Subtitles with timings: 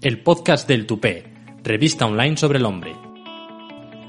[0.00, 1.24] el podcast del Tupé,
[1.64, 2.94] revista online sobre el hombre.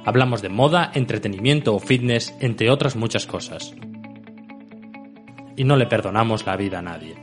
[0.06, 3.74] Hablamos de moda, entretenimiento o fitness, entre otras muchas cosas.
[5.56, 7.16] Y no le perdonamos la vida a nadie.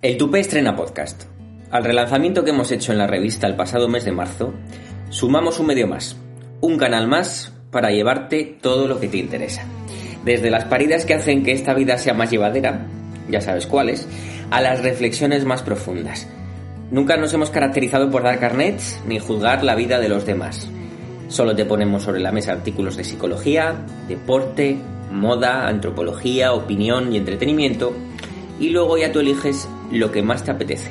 [0.00, 1.24] El Tupé estrena podcast.
[1.72, 4.54] Al relanzamiento que hemos hecho en la revista el pasado mes de marzo,
[5.08, 6.16] sumamos un medio más,
[6.60, 9.66] un canal más para llevarte todo lo que te interesa.
[10.24, 12.86] Desde las paridas que hacen que esta vida sea más llevadera,
[13.28, 14.08] ya sabes cuáles,
[14.50, 16.26] a las reflexiones más profundas.
[16.90, 20.68] Nunca nos hemos caracterizado por dar carnets ni juzgar la vida de los demás.
[21.28, 23.74] Solo te ponemos sobre la mesa artículos de psicología,
[24.08, 24.76] deporte,
[25.12, 27.92] moda, antropología, opinión y entretenimiento,
[28.58, 30.90] y luego ya tú eliges lo que más te apetece.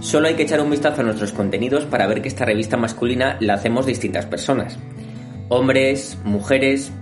[0.00, 3.36] Solo hay que echar un vistazo a nuestros contenidos para ver que esta revista masculina
[3.40, 4.78] la hacemos distintas personas.
[5.48, 6.92] Hombres, mujeres,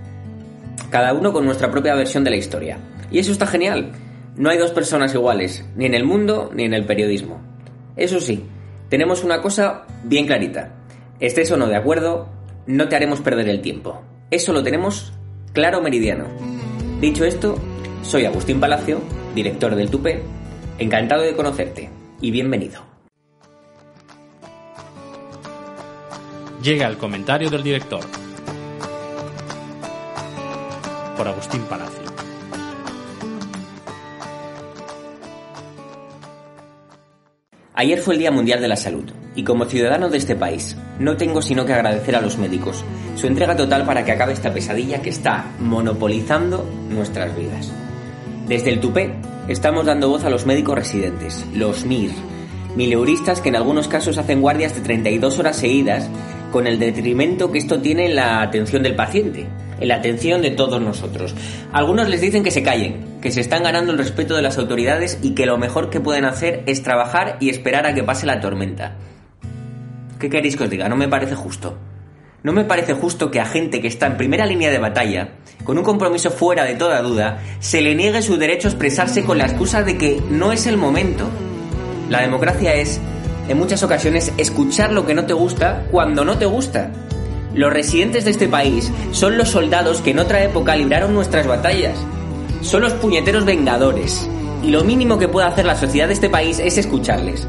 [0.89, 2.79] cada uno con nuestra propia versión de la historia.
[3.11, 3.91] Y eso está genial.
[4.39, 7.41] No hay dos personas iguales, ni en el mundo ni en el periodismo.
[7.97, 8.45] Eso sí,
[8.87, 10.75] tenemos una cosa bien clarita.
[11.19, 12.29] Estés o no de acuerdo,
[12.65, 14.01] no te haremos perder el tiempo.
[14.31, 15.11] Eso lo tenemos
[15.51, 16.23] claro meridiano.
[17.01, 17.59] Dicho esto,
[18.01, 19.01] soy Agustín Palacio,
[19.35, 20.23] director del Tupe.
[20.77, 21.89] Encantado de conocerte
[22.21, 22.81] y bienvenido.
[26.63, 28.05] Llega el comentario del director.
[31.17, 32.08] Por Agustín Palacio.
[37.79, 41.15] Ayer fue el Día Mundial de la Salud y como ciudadano de este país no
[41.15, 42.83] tengo sino que agradecer a los médicos
[43.15, 47.71] su entrega total para que acabe esta pesadilla que está monopolizando nuestras vidas.
[48.49, 49.13] Desde el Tupé
[49.47, 52.11] estamos dando voz a los médicos residentes, los MIR,
[52.75, 56.09] mileuristas que en algunos casos hacen guardias de 32 horas seguidas
[56.51, 59.47] con el detrimento que esto tiene en la atención del paciente,
[59.79, 61.35] en la atención de todos nosotros.
[61.71, 65.19] Algunos les dicen que se callen, que se están ganando el respeto de las autoridades
[65.21, 68.39] y que lo mejor que pueden hacer es trabajar y esperar a que pase la
[68.39, 68.95] tormenta.
[70.19, 70.89] ¿Qué queréis que os diga?
[70.89, 71.77] No me parece justo.
[72.41, 75.31] No me parece justo que a gente que está en primera línea de batalla,
[75.65, 79.37] con un compromiso fuera de toda duda, se le niegue su derecho a expresarse con
[79.37, 81.29] la excusa de que no es el momento.
[82.09, 82.99] La democracia es,
[83.49, 86.91] en muchas ocasiones, escuchar lo que no te gusta cuando no te gusta.
[87.53, 91.97] Los residentes de este país son los soldados que en otra época libraron nuestras batallas.
[92.61, 94.29] Son los puñeteros vengadores.
[94.63, 97.47] Y lo mínimo que puede hacer la sociedad de este país es escucharles.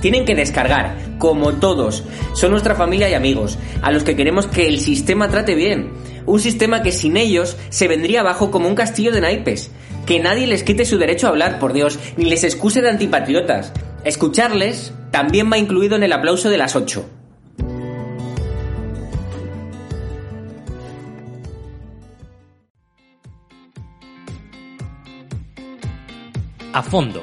[0.00, 2.02] Tienen que descargar, como todos.
[2.32, 5.92] Son nuestra familia y amigos, a los que queremos que el sistema trate bien.
[6.24, 9.70] Un sistema que sin ellos se vendría abajo como un castillo de naipes.
[10.06, 13.72] Que nadie les quite su derecho a hablar, por Dios, ni les excuse de antipatriotas.
[14.04, 17.04] Escucharles también va incluido en el aplauso de las ocho.
[26.74, 27.20] A fondo.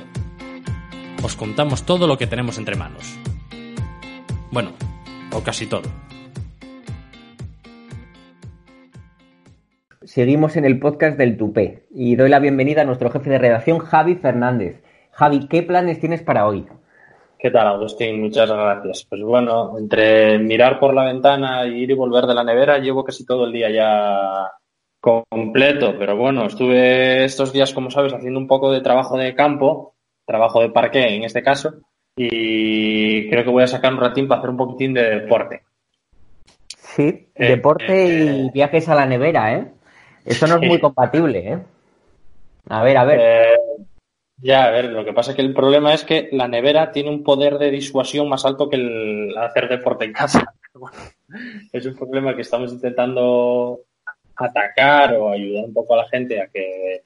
[1.23, 3.17] Os contamos todo lo que tenemos entre manos.
[4.51, 4.73] Bueno,
[5.33, 5.89] o casi todo.
[10.03, 13.79] Seguimos en el podcast del Tupé y doy la bienvenida a nuestro jefe de redacción,
[13.79, 14.83] Javi Fernández.
[15.13, 16.67] Javi, ¿qué planes tienes para hoy?
[17.39, 18.21] ¿Qué tal, Agustín?
[18.21, 19.07] Muchas gracias.
[19.09, 23.03] Pues bueno, entre mirar por la ventana y ir y volver de la nevera, llevo
[23.03, 24.51] casi todo el día ya
[24.99, 29.95] completo, pero bueno, estuve estos días, como sabes, haciendo un poco de trabajo de campo,
[30.25, 31.75] trabajo de parque en este caso,
[32.15, 35.63] y creo que voy a sacar un ratín para hacer un poquitín de deporte.
[36.67, 39.71] Sí, eh, deporte y eh, viajes a la nevera, ¿eh?
[40.25, 41.59] Eso no es muy compatible, ¿eh?
[42.67, 43.19] A ver, a ver.
[43.21, 43.85] Eh,
[44.37, 47.09] ya, a ver, lo que pasa es que el problema es que la nevera tiene
[47.09, 50.53] un poder de disuasión más alto que el hacer deporte en casa.
[51.71, 53.81] es un problema que estamos intentando
[54.39, 57.03] atacar o ayudar un poco a la gente a que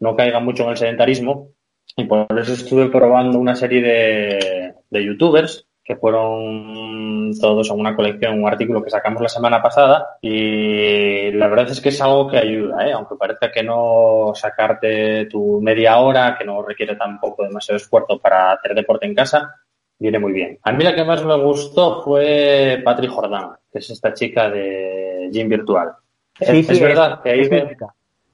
[0.00, 1.50] no caiga mucho en el sedentarismo.
[1.96, 7.94] Y por eso estuve probando una serie de, de youtubers que fueron todos en una
[7.94, 12.28] colección, un artículo que sacamos la semana pasada y la verdad es que es algo
[12.28, 12.92] que ayuda, ¿eh?
[12.92, 18.52] aunque parezca que no sacarte tu media hora, que no requiere tampoco demasiado esfuerzo para
[18.52, 19.54] hacer deporte en casa,
[19.96, 20.58] viene muy bien.
[20.64, 25.28] A mí la que más me gustó fue Patrick Jordan, que es esta chica de
[25.30, 25.92] Gym Virtual.
[26.40, 27.48] Sí, es, verdad que ahí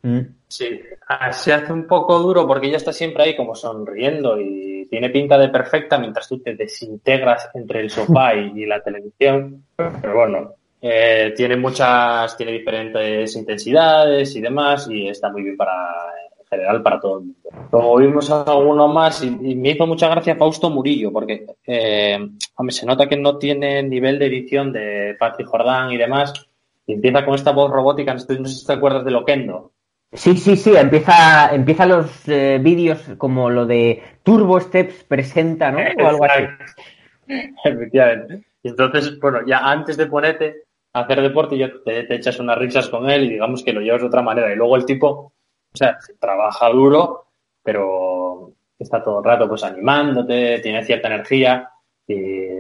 [0.03, 0.21] mm.
[0.49, 4.87] Sí, ah, se hace un poco duro porque ella está siempre ahí como sonriendo y
[4.91, 9.65] tiene pinta de perfecta mientras tú te desintegras entre el sofá y, la televisión.
[9.77, 15.73] Pero bueno, eh, tiene muchas, tiene diferentes intensidades y demás y está muy bien para,
[16.41, 17.49] en general, para todo el mundo.
[17.71, 22.19] Como vimos alguno más y, me hizo mucha gracia Fausto Murillo porque, eh,
[22.57, 26.35] hombre, se nota que no tiene nivel de edición de Patrick Jordán y demás
[26.87, 29.73] y empieza con esta voz robótica, no sé si te acuerdas de Loquendo.
[30.13, 35.79] Sí, sí, sí, empieza, empieza los eh, vídeos como lo de Turbo Steps presenta, ¿no?
[35.79, 36.45] O algo así.
[37.65, 38.45] Efectivamente.
[38.63, 42.89] Entonces, bueno, ya antes de ponerte a hacer deporte, ya te, te, echas unas risas
[42.89, 44.53] con él y digamos que lo llevas de otra manera.
[44.53, 45.33] Y luego el tipo, o
[45.73, 47.29] sea, trabaja duro,
[47.63, 51.71] pero está todo el rato pues animándote, tiene cierta energía
[52.07, 52.52] y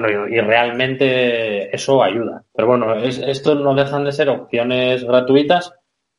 [0.00, 2.42] bueno, y, realmente eso ayuda.
[2.54, 5.72] Pero bueno, es, estos no dejan de ser opciones gratuitas,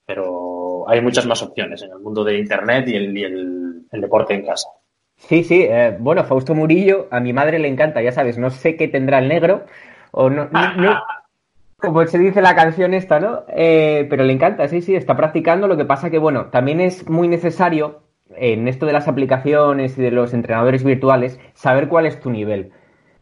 [0.03, 4.01] pero hay muchas más opciones en el mundo de Internet y el, y el, el
[4.01, 4.69] deporte en casa.
[5.15, 5.61] Sí, sí.
[5.69, 9.19] Eh, bueno, Fausto Murillo, a mi madre le encanta, ya sabes, no sé qué tendrá
[9.19, 9.65] el negro,
[10.09, 10.99] o no, no,
[11.77, 13.43] como se dice la canción esta, ¿no?
[13.49, 15.67] Eh, pero le encanta, sí, sí, está practicando.
[15.67, 18.01] Lo que pasa que, bueno, también es muy necesario
[18.35, 22.71] en esto de las aplicaciones y de los entrenadores virtuales saber cuál es tu nivel.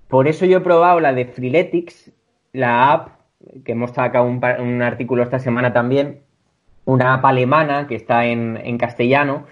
[0.07, 2.11] Por eso yo he probado la de Freeletics,
[2.53, 3.09] la app,
[3.63, 6.21] que hemos sacado un, artículo esta semana también,
[6.85, 9.45] una app alemana que está en, en, castellano,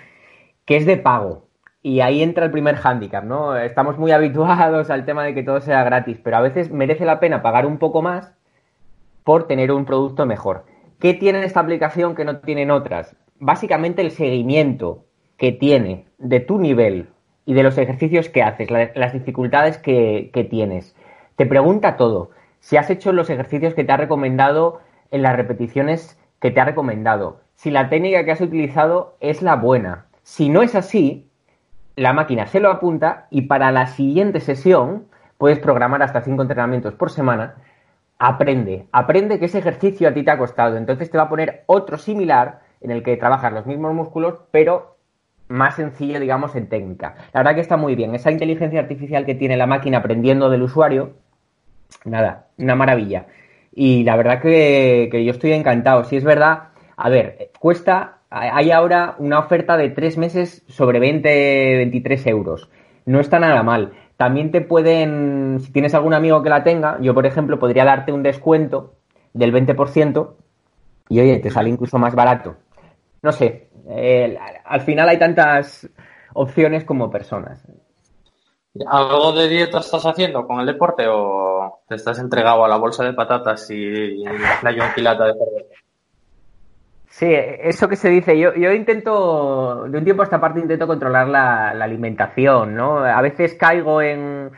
[0.65, 1.47] que es de pago.
[1.81, 3.57] Y ahí entra el primer hándicap, ¿no?
[3.57, 7.19] Estamos muy habituados al tema de que todo sea gratis, pero a veces merece la
[7.19, 8.33] pena pagar un poco más
[9.23, 10.65] por tener un producto mejor.
[10.99, 13.15] ¿Qué tiene esta aplicación que no tienen otras?
[13.39, 15.05] Básicamente el seguimiento
[15.37, 17.09] que tiene de tu nivel
[17.45, 20.95] y de los ejercicios que haces, las dificultades que, que tienes.
[21.35, 22.31] Te pregunta todo.
[22.59, 24.79] Si has hecho los ejercicios que te ha recomendado
[25.11, 27.41] en las repeticiones que te ha recomendado.
[27.55, 30.05] Si la técnica que has utilizado es la buena.
[30.23, 31.29] Si no es así,
[31.95, 35.05] la máquina se lo apunta y para la siguiente sesión
[35.37, 37.55] puedes programar hasta cinco entrenamientos por semana.
[38.17, 40.77] Aprende, aprende que ese ejercicio a ti te ha costado.
[40.77, 44.92] Entonces te va a poner otro similar en el que trabajas los mismos músculos, pero
[45.53, 47.15] más sencillo, digamos, en técnica.
[47.31, 48.15] La verdad que está muy bien.
[48.15, 51.13] Esa inteligencia artificial que tiene la máquina aprendiendo del usuario,
[52.05, 53.27] nada, una maravilla.
[53.71, 56.05] Y la verdad que, que yo estoy encantado.
[56.05, 61.29] Si es verdad, a ver, cuesta, hay ahora una oferta de tres meses sobre 20,
[61.77, 62.69] 23 euros.
[63.05, 63.93] No está nada mal.
[64.17, 68.11] También te pueden, si tienes algún amigo que la tenga, yo por ejemplo podría darte
[68.11, 68.95] un descuento
[69.33, 70.33] del 20%
[71.09, 72.55] y oye, te sale incluso más barato.
[73.23, 75.89] No sé, eh, al final hay tantas
[76.33, 77.65] opciones como personas.
[78.87, 83.03] ¿Algo de dieta estás haciendo con el deporte o te estás entregado a la bolsa
[83.03, 85.75] de patatas y la yonquilata de cerveza?
[87.07, 90.87] Sí, eso que se dice, yo, yo intento, de un tiempo a esta parte intento
[90.87, 92.97] controlar la, la alimentación, ¿no?
[92.97, 94.51] A veces caigo en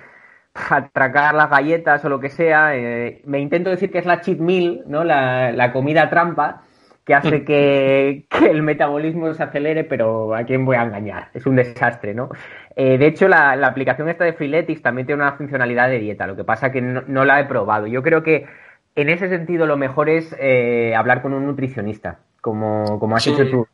[0.53, 4.39] atracar las galletas o lo que sea, eh, me intento decir que es la cheat
[4.39, 5.03] meal, ¿no?
[5.03, 6.63] La, la comida trampa,
[7.05, 11.29] que hace que, que, el metabolismo se acelere, pero ¿a quién voy a engañar?
[11.33, 12.29] Es un desastre, ¿no?
[12.75, 16.27] Eh, de hecho, la, la, aplicación esta de Freeletics también tiene una funcionalidad de dieta,
[16.27, 17.87] lo que pasa que no, no la he probado.
[17.87, 18.47] Yo creo que
[18.95, 23.31] en ese sentido lo mejor es eh, hablar con un nutricionista como, como has sí.
[23.31, 23.67] hecho tú.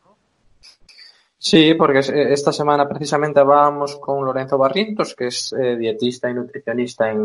[1.38, 7.10] Sí, porque esta semana precisamente vamos con Lorenzo Barrientos, que es eh, dietista y nutricionista
[7.10, 7.20] en,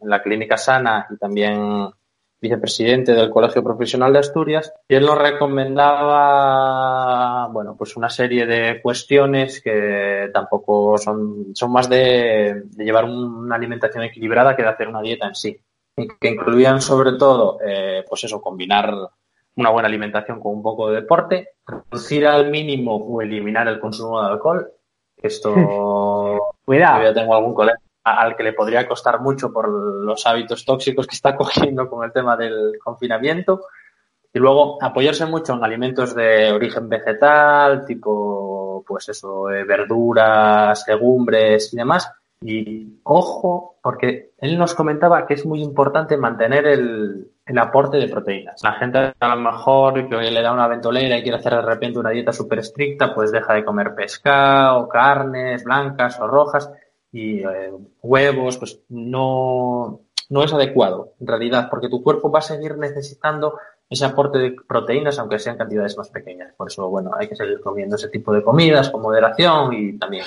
[0.00, 1.90] en, la Clínica Sana y también
[2.40, 8.80] vicepresidente del Colegio Profesional de Asturias, y él nos recomendaba, bueno, pues una serie de
[8.80, 14.88] cuestiones que tampoco son, son más de, de llevar una alimentación equilibrada que de hacer
[14.88, 15.60] una dieta en sí.
[15.96, 18.92] Y que incluían sobre todo, eh, pues eso, combinar
[19.56, 24.22] una buena alimentación con un poco de deporte, reducir al mínimo o eliminar el consumo
[24.22, 24.72] de alcohol.
[25.16, 25.54] Esto.
[26.64, 27.04] Cuidado.
[27.04, 31.14] Yo tengo algún colega al que le podría costar mucho por los hábitos tóxicos que
[31.14, 33.62] está cogiendo con el tema del confinamiento.
[34.32, 41.74] Y luego apoyarse mucho en alimentos de origen vegetal, tipo, pues eso, eh, verduras, legumbres
[41.74, 42.12] y demás.
[42.42, 48.08] Y ojo, porque él nos comentaba que es muy importante mantener el, el aporte de
[48.08, 48.62] proteínas.
[48.62, 51.98] La gente a lo mejor que le da una ventolera y quiere hacer de repente
[51.98, 56.70] una dieta súper estricta, pues deja de comer pescado, carnes blancas o rojas
[57.12, 62.42] y eh, huevos, pues no, no es adecuado en realidad, porque tu cuerpo va a
[62.42, 66.54] seguir necesitando ese aporte de proteínas, aunque sean cantidades más pequeñas.
[66.56, 70.24] Por eso, bueno, hay que seguir comiendo ese tipo de comidas con moderación y también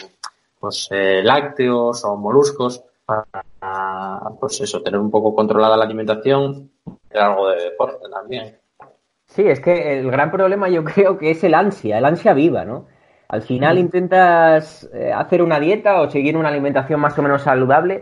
[0.60, 3.26] pues eh, lácteos o moluscos para
[4.40, 6.72] pues eso, tener un poco controlada la alimentación
[7.14, 8.58] y algo de deporte también.
[9.26, 12.66] Sí, es que el gran problema yo creo que es el ansia, el ansia viva,
[12.66, 12.88] ¿no?
[13.28, 18.02] Al final intentas eh, hacer una dieta o seguir una alimentación más o menos saludable,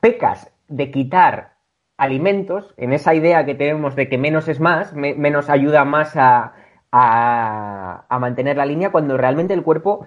[0.00, 1.52] pecas de quitar
[1.96, 6.16] alimentos en esa idea que tenemos de que menos es más, me menos ayuda más
[6.16, 6.54] a,
[6.90, 10.06] a, a mantener la línea, cuando realmente el cuerpo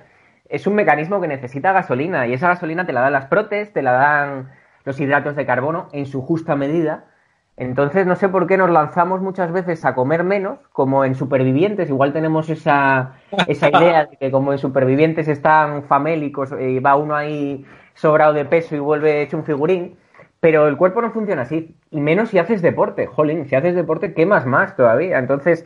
[0.49, 3.81] es un mecanismo que necesita gasolina y esa gasolina te la dan las protes, te
[3.81, 4.51] la dan
[4.85, 7.12] los hidratos de carbono en su justa medida
[7.55, 11.89] Entonces, no sé por qué nos lanzamos muchas veces a comer menos, como en Supervivientes.
[11.89, 13.13] Igual tenemos esa,
[13.47, 18.45] esa idea de que como en Supervivientes están famélicos y va uno ahí sobrado de
[18.45, 19.97] peso y vuelve hecho un figurín.
[20.39, 21.75] Pero el cuerpo no funciona así.
[21.91, 23.05] Y menos si haces deporte.
[23.05, 25.19] Jolín, si haces deporte, quemas más todavía.
[25.19, 25.65] Entonces,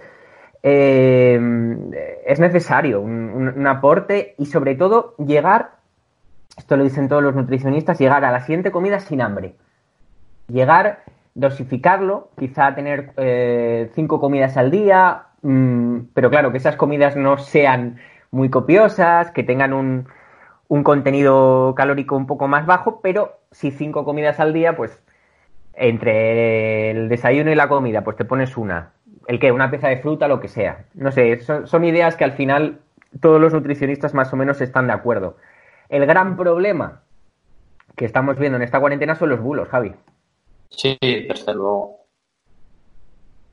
[0.63, 1.39] eh,
[2.25, 5.72] es necesario un, un aporte y sobre todo llegar,
[6.58, 9.56] esto lo dicen todos los nutricionistas, llegar a la siguiente comida sin hambre.
[10.48, 11.00] Llegar
[11.38, 17.38] dosificarlo, quizá tener eh, cinco comidas al día, mmm, pero claro, que esas comidas no
[17.38, 17.98] sean
[18.32, 20.08] muy copiosas, que tengan un,
[20.67, 25.00] un, contenido calórico un poco más bajo, pero si cinco comidas al día, pues
[25.74, 28.94] entre el desayuno y la comida, pues te pones una.
[29.27, 29.51] ¿El qué?
[29.51, 30.86] Una pieza de fruta, lo que sea.
[30.96, 32.79] No sé, son, son ideas que al final
[33.22, 35.38] todos los nutricionistas más o menos están de acuerdo.
[35.89, 37.01] El gran problema
[37.96, 39.94] que estamos viendo en esta cuarentena son los bulos, Javi.
[40.70, 41.98] Sí, desde luego.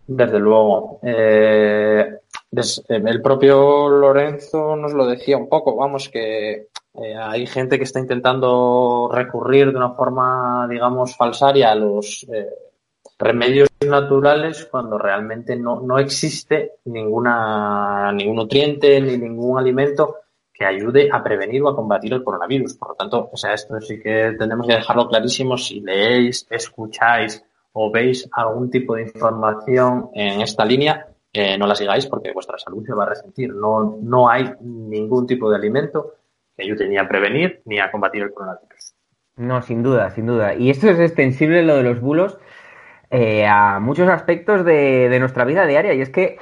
[0.06, 1.00] Desde luego.
[1.02, 2.18] Eh,
[2.50, 7.84] des, el propio Lorenzo nos lo decía un poco, vamos, que eh, hay gente que
[7.84, 12.50] está intentando recurrir de una forma, digamos, falsaria a los eh,
[13.18, 20.23] remedios naturales cuando realmente no, no existe ninguna, ningún nutriente ni ningún alimento
[20.54, 22.74] que ayude a prevenir o a combatir el coronavirus.
[22.74, 25.58] Por lo tanto, o sea, esto sí que tenemos que dejarlo clarísimo.
[25.58, 31.74] Si leéis, escucháis o veis algún tipo de información en esta línea, eh, no la
[31.74, 33.52] sigáis porque vuestra salud se va a resentir.
[33.52, 36.14] No, no hay ningún tipo de alimento
[36.56, 38.94] que ayude ni a prevenir ni a combatir el coronavirus.
[39.36, 40.54] No, sin duda, sin duda.
[40.54, 42.38] Y esto es extensible, lo de los bulos,
[43.16, 45.94] eh, a muchos aspectos de, de, nuestra vida diaria.
[45.94, 46.36] Y es que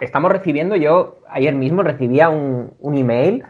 [0.00, 3.44] estamos recibiendo, yo ayer mismo recibía un, un email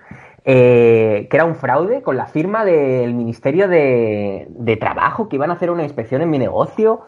[0.44, 5.50] eh, que era un fraude con la firma del Ministerio de, de, Trabajo, que iban
[5.50, 7.02] a hacer una inspección en mi negocio.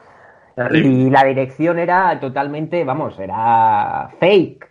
[0.73, 4.71] Y la dirección era totalmente, vamos, era fake.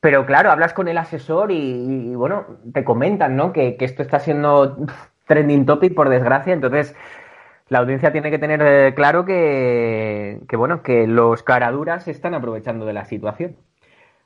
[0.00, 3.52] Pero claro, hablas con el asesor y, y bueno, te comentan, ¿no?
[3.52, 4.78] Que, que, esto está siendo
[5.26, 6.54] trending topic, por desgracia.
[6.54, 6.96] Entonces,
[7.70, 12.34] la audiencia tiene que tener eh, claro que, que, bueno, que los caraduras se están
[12.34, 13.56] aprovechando de la situación.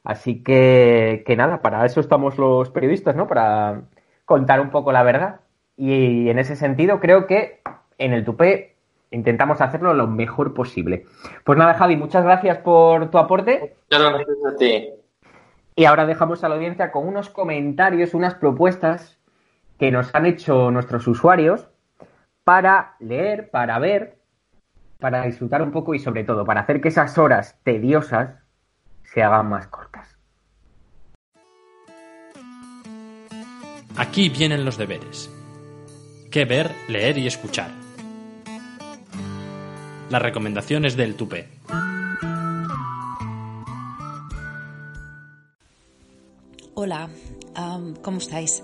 [0.02, 3.28] Así que, que nada, para eso estamos los periodistas, ¿no?
[3.28, 3.82] Para
[4.24, 5.40] contar un poco la verdad.
[5.76, 7.60] Y en ese sentido, creo que
[7.98, 8.76] en el tupé
[9.10, 11.04] intentamos hacerlo lo mejor posible.
[11.44, 13.74] Pues nada, Javi, muchas gracias por tu aporte.
[13.90, 14.88] Muchas gracias a ti.
[15.76, 19.18] Y ahora dejamos a la audiencia con unos comentarios, unas propuestas
[19.78, 21.68] que nos han hecho nuestros usuarios
[22.44, 24.18] para leer, para ver,
[25.00, 28.36] para disfrutar un poco y sobre todo para hacer que esas horas tediosas
[29.02, 30.16] se hagan más cortas.
[33.96, 35.30] Aquí vienen los deberes.
[36.30, 37.70] ¿Qué ver, leer y escuchar?
[40.10, 41.48] Las recomendaciones del tupé.
[46.74, 47.08] Hola,
[47.56, 48.62] um, ¿cómo estáis?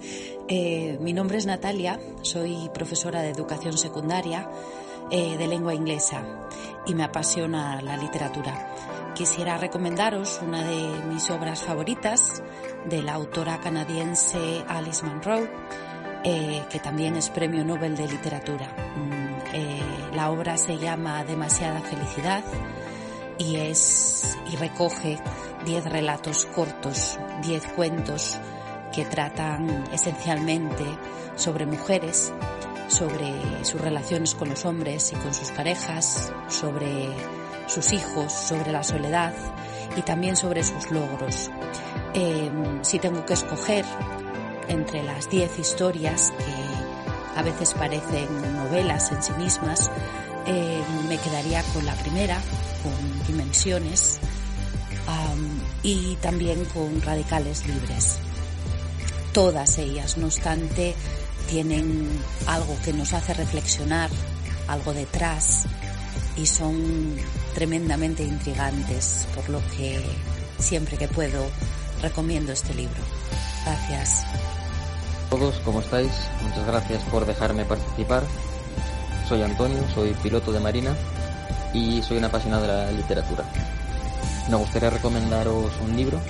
[0.53, 4.51] Eh, mi nombre es Natalia, soy profesora de educación secundaria
[5.09, 6.25] eh, de lengua inglesa
[6.87, 8.75] y me apasiona la literatura.
[9.15, 12.43] Quisiera recomendaros una de mis obras favoritas
[12.85, 15.47] de la autora canadiense Alice Munro,
[16.25, 18.75] eh, que también es Premio Nobel de Literatura.
[18.97, 22.43] Mm, la obra se llama Demasiada Felicidad
[23.39, 25.21] y es y recoge
[25.65, 28.37] 10 relatos cortos, 10 cuentos
[28.93, 30.85] que tratan esencialmente
[31.37, 32.33] sobre mujeres,
[32.89, 37.09] sobre sus relaciones con los hombres y con sus parejas, sobre
[37.67, 39.33] sus hijos, sobre la soledad
[39.97, 41.51] y también sobre sus logros.
[42.15, 42.51] Eh,
[42.83, 43.85] si tengo que escoger
[44.69, 49.91] entre las 10 historias que a veces parecen novelas en sí mismas,
[50.47, 52.39] eh, me quedaría con la primera,
[52.83, 54.21] con Dimensiones,
[55.83, 58.19] y también con Radicales Libres.
[59.33, 60.95] Todas ellas, no obstante,
[61.49, 62.09] tienen
[62.47, 64.11] algo que nos hace reflexionar,
[64.67, 65.67] algo detrás,
[66.37, 67.17] y son
[67.55, 70.01] tremendamente intrigantes, por lo que
[70.59, 71.47] siempre que puedo
[72.03, 73.03] recomiendo este libro.
[73.65, 74.25] Gracias.
[75.29, 76.11] Todos, ¿cómo estáis?
[76.43, 78.25] Muchas gracias por dejarme participar.
[79.29, 80.97] Soy Antonio, soy piloto de marina
[81.73, 83.45] y soy un apasionado de la literatura.
[84.49, 86.21] Me gustaría recomendaros un libro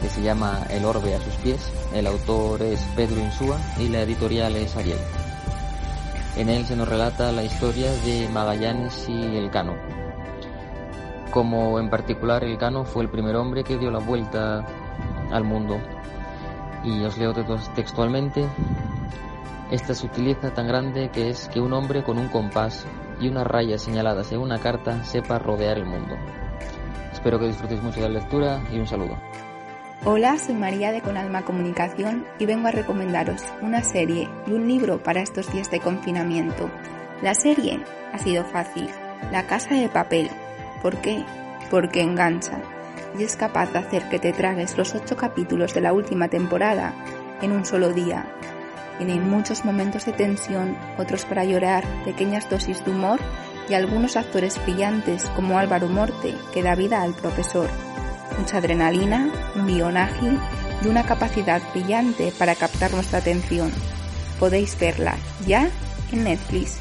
[0.00, 1.72] que se llama El orbe a sus pies.
[1.92, 4.98] El autor es Pedro Insúa y la editorial es Ariel.
[6.36, 9.74] En él se nos relata la historia de Magallanes y el Cano.
[11.30, 14.66] Como en particular el Cano fue el primer hombre que dio la vuelta
[15.32, 15.80] al mundo.
[16.84, 17.32] Y os leo
[17.74, 18.46] textualmente.
[19.70, 22.86] Esta se utiliza tan grande que es que un hombre con un compás
[23.20, 26.14] y unas rayas señaladas en una carta sepa rodear el mundo.
[27.12, 29.16] Espero que disfrutéis mucho de la lectura y un saludo.
[30.04, 34.68] Hola, soy María de Con Alma Comunicación y vengo a recomendaros una serie y un
[34.68, 36.70] libro para estos días de confinamiento.
[37.22, 37.80] La serie
[38.12, 38.88] ha sido fácil,
[39.32, 40.30] La Casa de Papel.
[40.80, 41.24] ¿Por qué?
[41.70, 42.60] Porque engancha
[43.18, 46.94] y es capaz de hacer que te tragues los ocho capítulos de la última temporada
[47.42, 48.26] en un solo día.
[48.98, 53.18] Tiene muchos momentos de tensión, otros para llorar, pequeñas dosis de humor
[53.68, 57.68] y algunos actores brillantes como Álvaro Morte que da vida al profesor.
[58.38, 60.38] Mucha adrenalina, un guion ágil
[60.82, 63.72] y una capacidad brillante para captar nuestra atención.
[64.38, 65.16] Podéis verla
[65.46, 65.70] ya
[66.12, 66.78] en Netflix.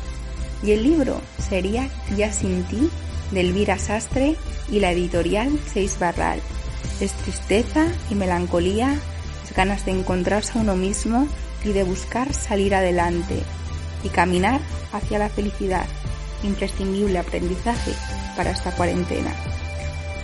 [0.63, 2.89] Y el libro sería Ya sin ti
[3.31, 4.35] de Elvira Sastre
[4.69, 6.41] y la editorial Seis Barral.
[6.99, 8.93] Es tristeza y melancolía,
[9.43, 11.27] es ganas de encontrarse a uno mismo
[11.63, 13.41] y de buscar salir adelante
[14.03, 14.59] y caminar
[14.91, 15.85] hacia la felicidad.
[16.43, 17.91] Imprescindible aprendizaje
[18.35, 19.33] para esta cuarentena.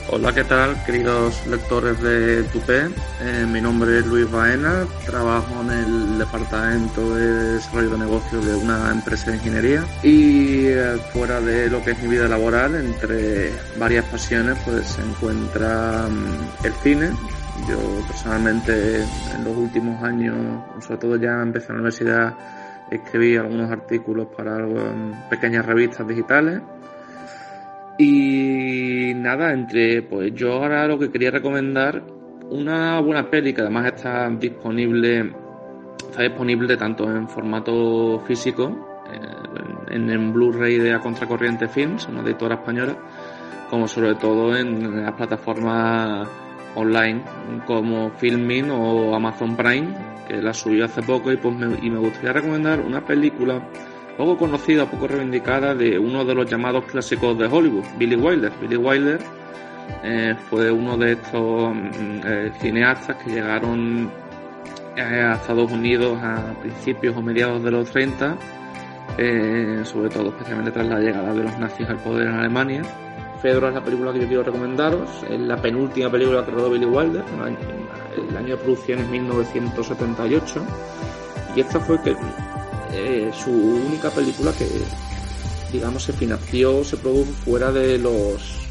[0.09, 2.89] Hola, ¿qué tal, queridos lectores de Tupé?
[3.21, 8.55] Eh, mi nombre es Luis Baena, trabajo en el departamento de desarrollo de negocios de
[8.55, 13.51] una empresa de ingeniería y eh, fuera de lo que es mi vida laboral, entre
[13.77, 17.11] varias pasiones, pues se encuentra mm, el cine.
[17.69, 17.77] Yo
[18.07, 20.35] personalmente en los últimos años,
[20.83, 22.33] sobre todo ya empecé en la universidad,
[22.89, 26.59] escribí algunos artículos para mm, pequeñas revistas digitales
[27.97, 32.01] y nada, entre pues yo ahora lo que quería recomendar
[32.49, 35.31] una buena peli que además está disponible
[36.09, 42.55] está disponible tanto en formato físico eh, en, Blu-ray de A Contracorriente Films, una editora
[42.55, 42.95] española,
[43.69, 46.27] como sobre todo en las plataformas
[46.75, 47.21] online
[47.65, 49.93] como Filmin o Amazon Prime,
[50.27, 53.61] que la subió hace poco y pues y me gustaría recomendar una película
[54.17, 58.51] poco conocida, poco reivindicada de uno de los llamados clásicos de Hollywood, Billy Wilder.
[58.61, 59.19] Billy Wilder
[60.03, 64.11] eh, fue uno de estos mm, eh, cineastas que llegaron
[64.95, 68.37] eh, a Estados Unidos a principios o mediados de los 30,
[69.83, 72.81] sobre todo especialmente tras la llegada de los nazis al poder en Alemania.
[73.41, 76.85] Fedora es la película que yo quiero recomendaros, es la penúltima película que rodó Billy
[76.85, 77.23] Wilder,
[78.29, 80.65] el año de producción es 1978,
[81.55, 82.15] y esta fue que
[82.93, 84.67] eh, su única película que,
[85.71, 88.61] digamos, se financió, se produjo fuera de los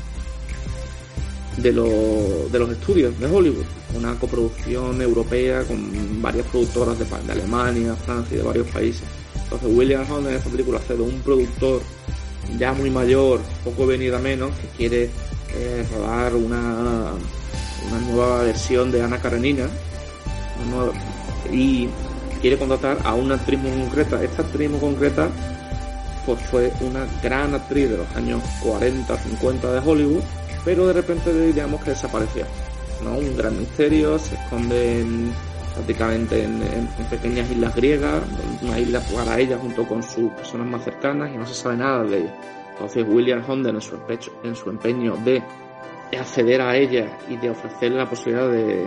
[1.56, 7.32] de, los de los estudios de Hollywood, una coproducción europea con varias productoras de, de
[7.32, 9.02] Alemania, Francia y de varios países.
[9.44, 11.82] Entonces William Holden en esta película hace de un productor
[12.58, 15.10] ya muy mayor, poco venida menos, que quiere
[15.54, 17.12] eh, rodar una,
[17.88, 19.68] una nueva versión de Ana Karenina
[21.52, 21.88] y
[22.40, 24.22] quiere contratar a una actriz muy concreta.
[24.22, 25.28] Esta actriz muy concreta
[26.26, 30.22] pues fue una gran actriz de los años 40, 50 de Hollywood,
[30.64, 32.44] pero de repente digamos que desapareció.
[33.02, 33.16] ¿no?
[33.16, 35.04] Un gran misterio, se esconde
[35.74, 36.60] prácticamente en,
[37.08, 38.22] pequeñas islas griegas,
[38.62, 42.04] una isla para ella junto con sus personas más cercanas y no se sabe nada
[42.04, 42.34] de ella.
[42.72, 43.96] Entonces William Honden en su,
[44.44, 45.42] en su empeño de
[46.18, 48.86] acceder a ella y de ofrecerle la posibilidad de,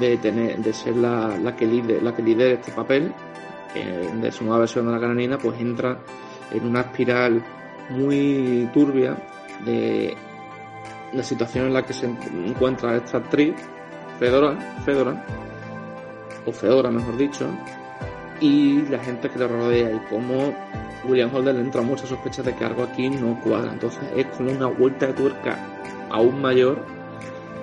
[0.00, 3.12] de tener de ser la, la que lidera la que lidera este papel
[3.74, 5.98] de su nueva versión de la cananina pues entra
[6.50, 7.44] en una espiral
[7.90, 9.16] muy turbia
[9.66, 10.16] de
[11.12, 13.54] la situación en la que se encuentra esta actriz
[14.18, 15.24] Fedora Fedora
[16.46, 17.46] o Fedora mejor dicho
[18.40, 20.54] y la gente que le rodea y como
[21.04, 23.72] William Holden le entra mucha sospecha de que algo aquí no cuadra.
[23.72, 25.58] Entonces es como una vuelta de tuerca
[26.10, 26.84] aún mayor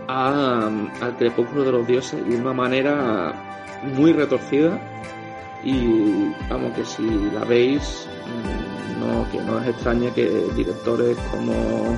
[0.07, 3.33] al crepúsculo de los dioses de una manera
[3.95, 4.79] muy retorcida.
[5.63, 11.97] Y vamos que si la veis mm, no que no es extraña que directores como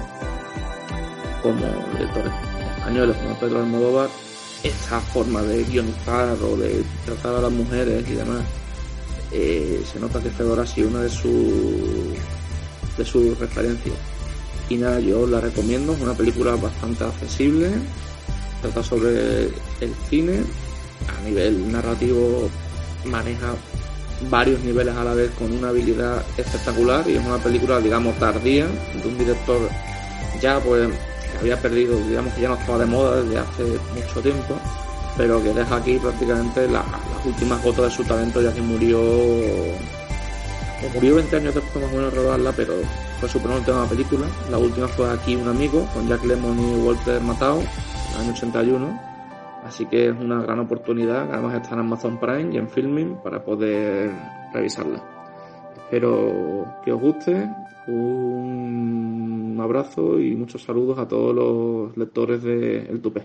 [1.41, 2.31] como directores
[2.77, 4.09] españoles como Pedro Almodóvar
[4.63, 8.43] esta forma de guionizar o de tratar a las mujeres y demás
[9.31, 12.13] eh, se nota que Fedora ha sido una de sus
[12.97, 13.95] de sus referencias
[14.69, 17.69] y nada, yo la recomiendo, es una película bastante accesible,
[18.62, 19.45] trata sobre
[19.82, 20.41] el cine,
[21.08, 22.49] a nivel narrativo
[23.06, 23.54] maneja
[24.30, 28.65] varios niveles a la vez con una habilidad espectacular y es una película, digamos, tardía,
[28.65, 29.69] de un director
[30.41, 30.89] ya pues
[31.32, 34.58] que había perdido, digamos que ya no estaba de moda desde hace mucho tiempo,
[35.17, 36.86] pero que deja aquí prácticamente las
[37.25, 38.99] últimas gotas de su talento ya que murió
[40.93, 42.73] murió 20 años después más o menos de rodarla, pero
[43.25, 44.27] fue su penúltima película.
[44.51, 48.31] La última fue Aquí un amigo, con Jack Lemmon y Walter Matthau, en el año
[48.33, 48.99] 81.
[49.63, 53.43] Así que es una gran oportunidad, además está en Amazon Prime y en Filming para
[53.43, 54.11] poder
[54.53, 55.01] revisarla.
[55.75, 57.49] espero que os guste.
[57.88, 63.23] Un abrazo y muchos saludos a todos los lectores de El Tupé.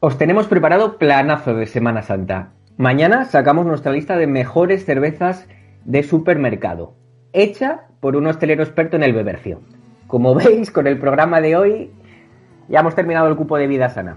[0.00, 2.54] Os tenemos preparado planazo de Semana Santa.
[2.76, 5.46] Mañana sacamos nuestra lista de mejores cervezas
[5.84, 6.94] de supermercado,
[7.32, 9.60] hecha por un hostelero experto en el bebercio.
[10.08, 11.92] Como veis, con el programa de hoy
[12.68, 14.16] ya hemos terminado el cupo de vida sana.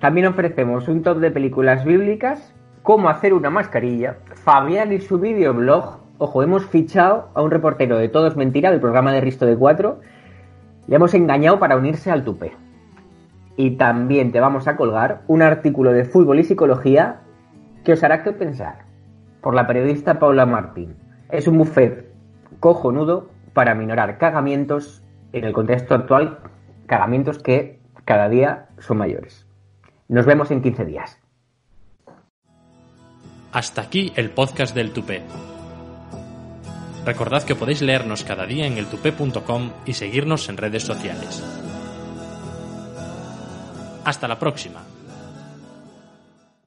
[0.00, 6.00] También ofrecemos un top de películas bíblicas, cómo hacer una mascarilla, Fabián y su videoblog.
[6.18, 9.56] Ojo, hemos fichado a un reportero de Todo es Mentira del programa de Risto de
[9.56, 10.00] 4.
[10.88, 12.50] Le hemos engañado para unirse al tupe.
[13.56, 17.20] Y también te vamos a colgar un artículo de fútbol y psicología
[17.84, 18.84] que os hará que pensar,
[19.40, 20.96] por la periodista Paula Martín.
[21.30, 22.06] Es un buffet
[22.60, 26.38] cojonudo para minorar cagamientos en el contexto actual,
[26.86, 29.46] cagamientos que cada día son mayores.
[30.08, 31.18] Nos vemos en 15 días.
[33.52, 35.22] Hasta aquí el podcast del Tupé.
[37.04, 41.42] Recordad que podéis leernos cada día en eltupé.com y seguirnos en redes sociales.
[44.04, 44.82] Hasta la próxima.